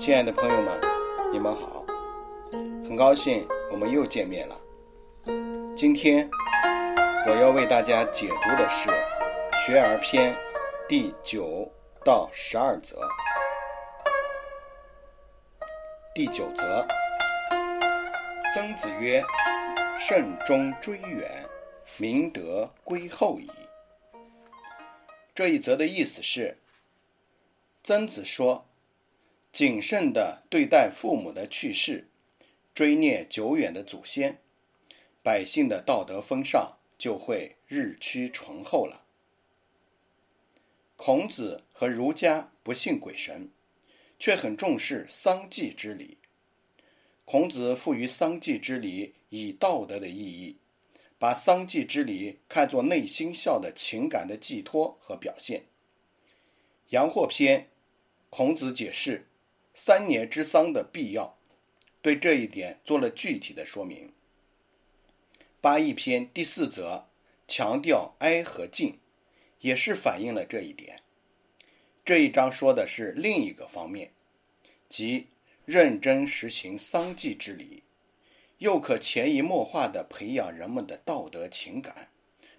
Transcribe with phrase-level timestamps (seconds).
[0.00, 0.80] 亲爱的朋友们，
[1.30, 1.84] 你们好，
[2.82, 4.58] 很高兴我们又见面了。
[5.76, 6.26] 今天
[7.26, 8.88] 我要为大家解读的是
[9.66, 10.32] 《学而篇》
[10.88, 11.70] 第九
[12.02, 13.06] 到十二则。
[16.14, 16.86] 第九则，
[18.54, 19.22] 曾子曰
[20.00, 21.30] ：“慎终追远，
[21.98, 23.50] 明德归后矣。”
[25.36, 26.56] 这一则的意思是，
[27.84, 28.66] 曾子说，
[29.52, 32.08] 谨慎地对待父母的去世，
[32.74, 34.38] 追念久远的祖先，
[35.22, 39.04] 百姓的道德风尚就会日趋醇厚了。
[40.96, 43.50] 孔子和儒家不信鬼神。
[44.20, 46.18] 却很重视丧祭之礼。
[47.24, 50.58] 孔子赋予丧祭之礼以道德的意义，
[51.18, 55.64] 把丧祭之礼看作内心孝的情感的寄托和表现。
[56.90, 57.70] 阳货篇，
[58.28, 59.26] 孔子解释
[59.74, 61.38] 三年之丧的必要，
[62.02, 64.12] 对这一点做了具体的说明。
[65.60, 67.06] 八一篇第四则
[67.46, 68.98] 强调哀和敬，
[69.60, 71.00] 也是反映了这一点。
[72.04, 74.12] 这一章说的是另一个方面，
[74.88, 75.26] 即
[75.64, 77.82] 认真实行丧祭之礼，
[78.58, 82.08] 又可潜移默化地培养人们的道德情感，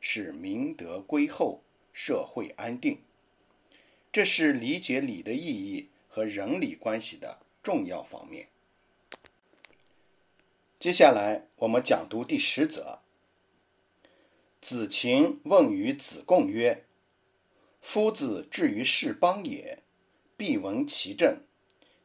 [0.00, 1.62] 使明德归厚，
[1.92, 2.98] 社会安定。
[4.12, 8.48] 这是理解礼的意义和人理关系的重要方面。
[10.80, 12.98] 接下来我们讲读第十则。
[14.60, 16.84] 子禽问于子贡曰。
[17.80, 19.84] 夫子至于是邦也，
[20.36, 21.42] 必闻其政，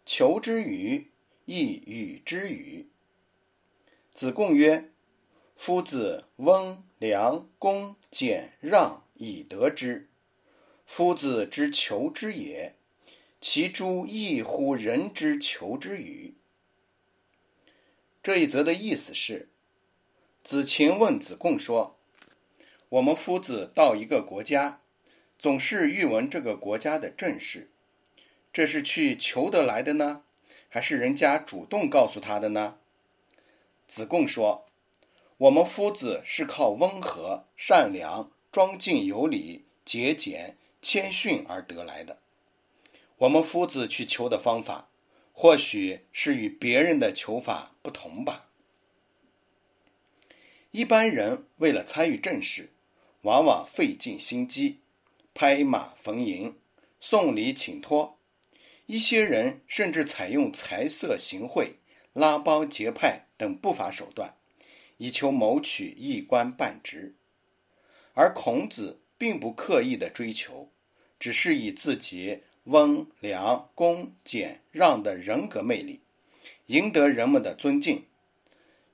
[0.06, 1.10] 求之与？
[1.46, 2.88] 亦与之与？
[4.14, 4.92] 子贡曰
[5.58, 10.08] ：“夫子温良恭俭让以得之。
[10.86, 12.76] 夫子之求之也，
[13.44, 16.34] 其诸异乎人之求之与？”
[18.24, 19.50] 这一则的意思是，
[20.42, 22.00] 子禽问子贡说
[22.88, 24.80] ：“我们夫子到一个国家。”
[25.38, 27.70] 总是欲闻这个国家的政事，
[28.54, 30.24] 这是去求得来的呢，
[30.70, 32.78] 还是人家主动告诉他的呢？
[33.90, 34.66] 子贡说
[35.36, 42.23] ：“我们夫子是靠温和、善良、庄敬有礼、节俭、谦逊而得来的。
[43.24, 44.90] 我们夫子去求的方法，
[45.32, 48.50] 或许是与别人的求法不同吧。
[50.72, 52.72] 一般人为了参与政事，
[53.22, 54.80] 往往费尽心机。”
[55.34, 56.60] 拍马逢迎，
[57.00, 58.20] 送礼请托，
[58.86, 61.78] 一些人甚至采用财色行贿、
[62.12, 64.36] 拉帮结派等不法手段，
[64.98, 67.16] 以求谋取一官半职。
[68.14, 70.70] 而孔子并不刻意的追求，
[71.18, 76.02] 只是以自己温良恭俭让的人格魅力，
[76.68, 78.06] 赢得人们的尊敬，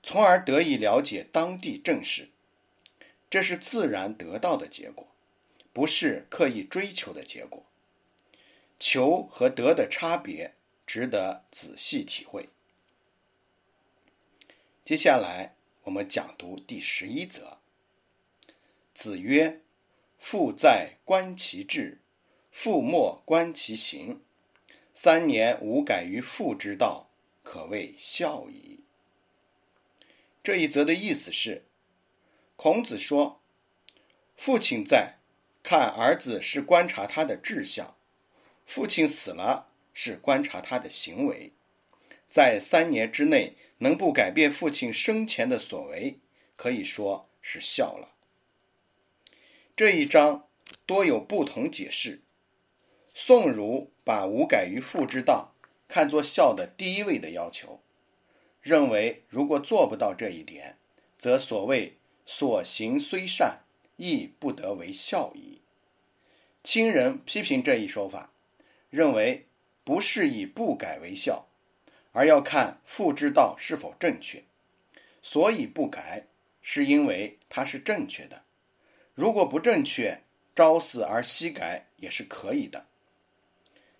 [0.01, 2.29] 从而得以了解当地政事。
[3.29, 5.07] 这是自然得到的结果。
[5.71, 7.63] 不是刻意追求的结果，
[8.79, 10.55] 求和得的差别
[10.85, 12.49] 值得仔细体会。
[14.83, 17.59] 接下来我们讲读第十一则。
[18.93, 19.61] 子曰
[20.19, 21.99] ：“父在，观其志；
[22.51, 24.21] 父莫，观其行。
[24.93, 27.09] 三年无改于父之道，
[27.43, 28.83] 可谓孝矣。”
[30.43, 31.65] 这一则的意思是，
[32.55, 33.41] 孔子说，
[34.35, 35.15] 父亲在。
[35.61, 37.97] 看儿子是观察他的志向，
[38.65, 41.51] 父亲死了是观察他的行为，
[42.29, 46.17] 在三年之内能不改变父亲生前的所为，
[46.55, 48.15] 可以说是孝了。
[49.75, 50.47] 这一章
[50.85, 52.21] 多有不同解释。
[53.21, 55.51] 宋儒把无改于父之道
[55.89, 57.81] 看作孝的第一位的要求，
[58.61, 60.77] 认为如果做不到这一点，
[61.17, 63.63] 则所谓所行虽善。
[63.97, 65.59] 亦不得为孝矣。
[66.63, 68.31] 亲人批评这一说法，
[68.89, 69.47] 认为
[69.83, 71.45] 不是以不改为孝，
[72.13, 74.41] 而要看父之道是否正确。
[75.21, 76.27] 所以不改，
[76.61, 78.43] 是因为它是正确的。
[79.13, 80.21] 如果不正确，
[80.55, 82.85] 朝死而夕改也是可以的。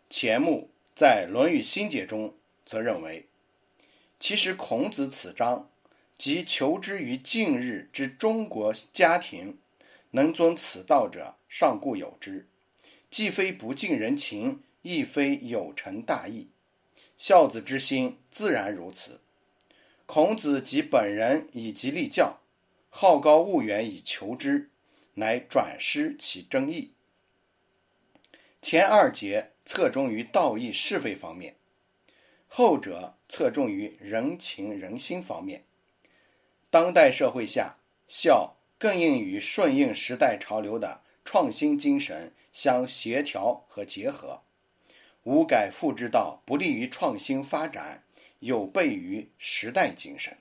[0.10, 2.36] 钱穆在《论语心解》中
[2.66, 3.28] 则认为，
[4.20, 5.70] 其实孔子此章
[6.18, 9.58] 即求之于近日之中国家庭。
[10.12, 12.48] 能遵此道者，尚固有之，
[13.12, 16.50] 既非不近人情，亦非有成大义。
[17.16, 19.20] 孝子之心自然如此。
[20.08, 22.40] 孔子及本人以及立教，
[22.90, 24.72] 好高骛远以求之，
[25.14, 26.94] 乃转失其真意。
[28.62, 31.56] 前二节侧重于道义是非方面，
[32.48, 35.64] 后者侧重于人情人心方面。
[36.70, 37.78] 当代社会下，
[38.08, 44.42] 孝更应与顺应时代潮流的创新精神相协调和结合。
[45.24, 48.04] 无改复之道不利于创新发展，
[48.40, 50.38] 有悖于时代精神。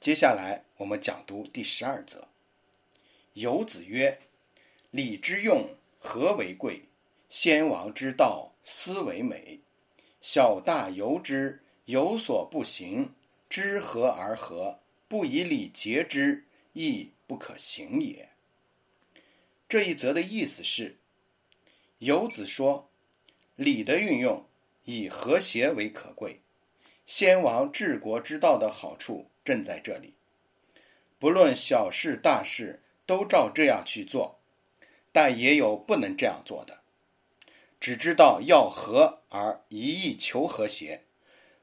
[0.00, 2.28] 接下来我们讲读第十二则。
[3.32, 4.18] 游子曰
[4.90, 5.68] ：“礼之用，
[5.98, 6.88] 和为贵；
[7.28, 9.60] 先王之道，斯为美。
[10.20, 13.14] 小大由之，有所不行，
[13.48, 18.30] 知和而和，不以礼节之，亦不可行也。”
[19.68, 20.96] 这一则的意思是，
[21.98, 22.88] 游子说，
[23.56, 24.46] 礼的运用
[24.84, 26.40] 以和谐为可贵，
[27.04, 29.30] 先王治国之道的好处。
[29.44, 30.14] 正在这里，
[31.20, 34.35] 不论小事大事都照这样去做，
[35.16, 36.80] 但也有不能这样做的。
[37.80, 41.04] 只知道要和而一意求和谐，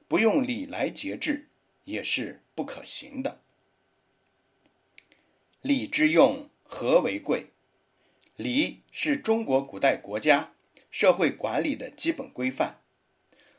[0.07, 1.49] 不用礼来节制，
[1.83, 3.41] 也是不可行的。
[5.61, 7.45] 礼之用，和为贵。
[8.35, 10.55] 礼是中国古代国家
[10.89, 12.79] 社会管理的基本规范，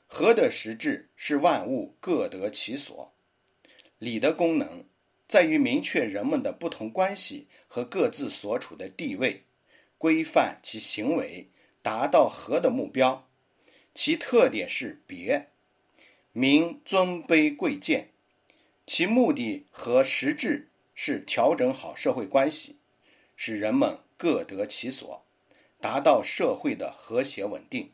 [0.09, 3.13] 和的实质是万物各得其所。
[4.01, 4.85] 礼的功能
[5.29, 9.45] 在于明确人们的不同关系和各自所处的地位，
[10.05, 11.49] 规范其行为，
[11.81, 13.27] 达到和的目标。
[13.95, 15.49] 其特点是别，
[16.33, 18.11] 明尊卑贵贱。
[18.87, 22.77] 其目的和实质是调整好社会关系，
[23.35, 25.25] 使人们各得其所，
[25.81, 27.91] 达到社会的和谐稳定。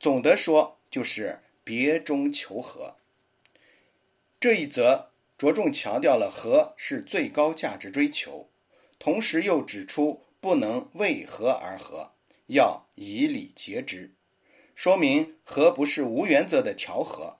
[0.00, 2.96] 总的说，就是别中求和。
[4.40, 5.10] 这一则。
[5.38, 8.48] 着重强调了和是最高价值追求，
[9.00, 12.10] 同时又指出不能为和而和，
[12.48, 14.12] 要以礼节之，
[14.74, 17.36] 说明和不是无原则的调和。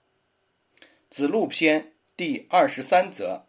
[1.10, 3.42] 子路篇第二十三则：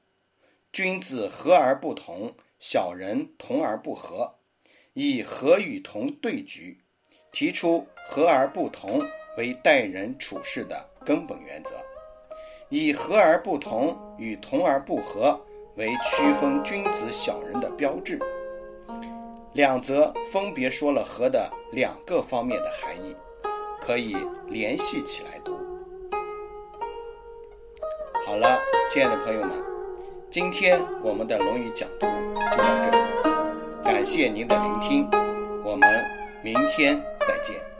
[0.71, 4.33] 君子和而不同，小人同而不和，
[4.94, 6.79] 以和与同对局，
[7.31, 9.07] 提出和而不同
[9.38, 11.75] 为待人处事的根本原则。
[12.69, 15.39] 以和而不同与同而不和
[15.75, 18.19] 为区分君子小人的标志。
[19.53, 23.15] 两则分别说了和的两个方面的含义，
[23.79, 24.17] 可以
[24.47, 25.55] 联系起来读。
[28.25, 28.57] 好了，
[28.89, 29.51] 亲爱的朋友们，
[30.31, 32.07] 今天我们的《论语》讲读
[32.51, 32.97] 就到这里，
[33.83, 35.07] 感谢您的聆听，
[35.63, 35.88] 我们
[36.41, 37.72] 明天再见。